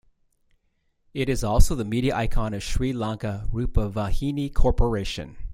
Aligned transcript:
It 1.13 1.29
is 1.29 1.43
also 1.43 1.75
the 1.75 1.85
media 1.85 2.15
icon 2.15 2.55
of 2.55 2.63
Sri 2.63 2.91
Lanka 2.91 3.47
Rupavahini 3.53 4.51
Corporation. 4.51 5.37